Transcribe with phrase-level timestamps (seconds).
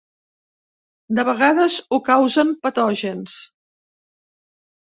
[1.19, 3.37] De vegades ho causen patògens.